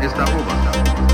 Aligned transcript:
Weltraum 0.00 0.46
ist 0.46 1.09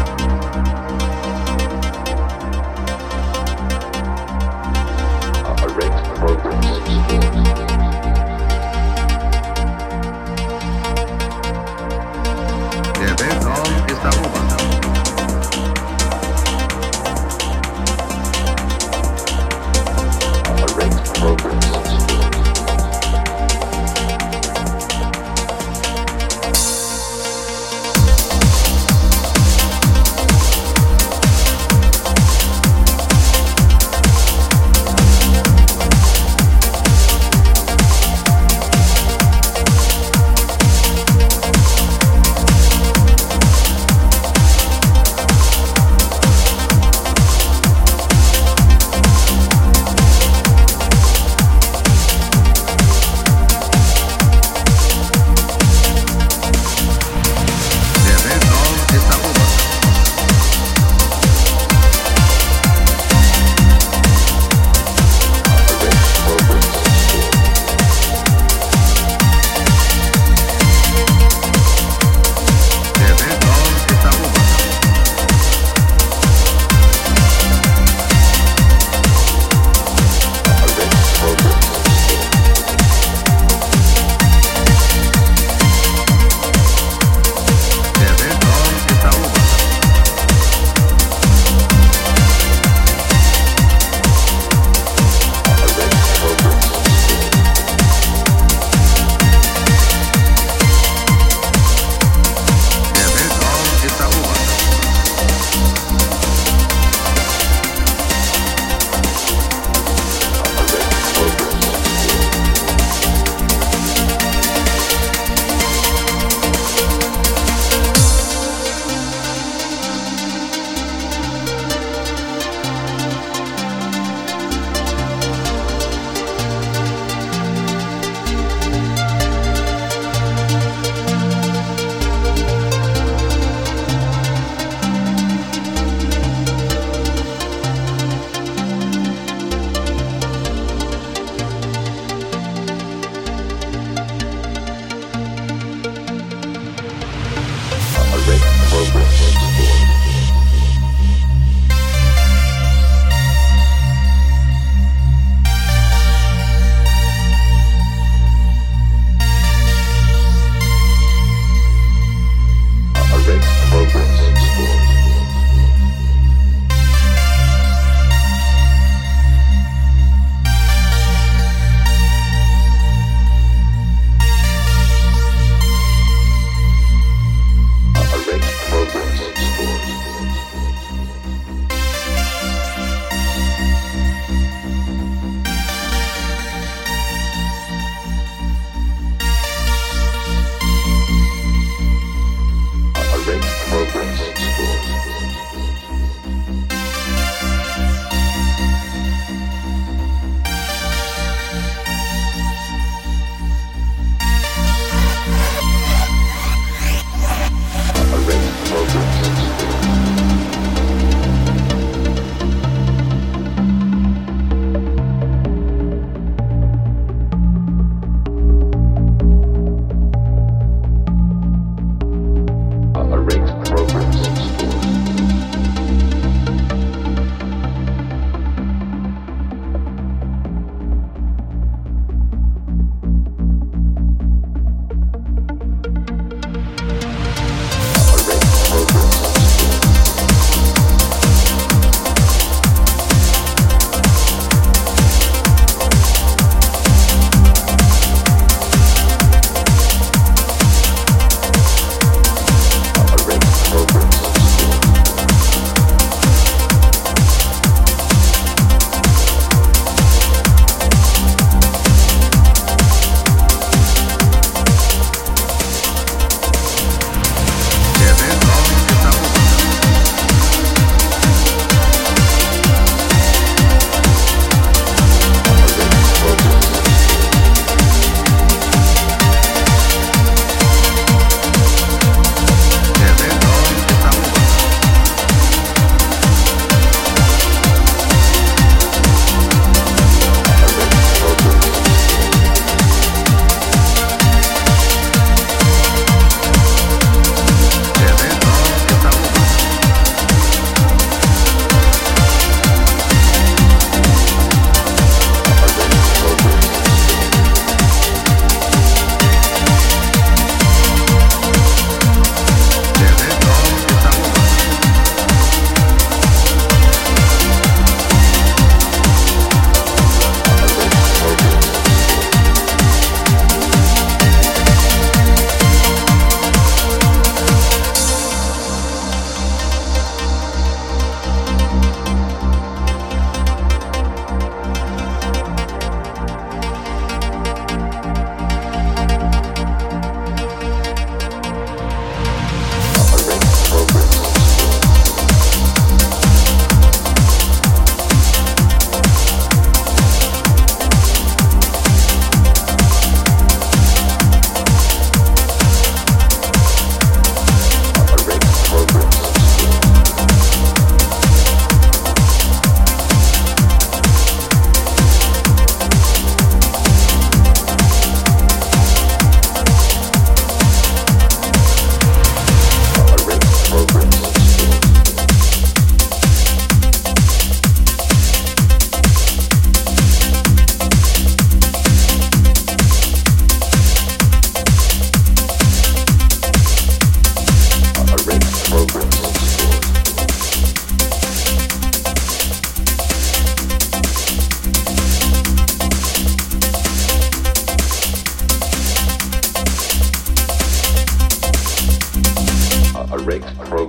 direct 403.26 403.58
program. 403.58 403.85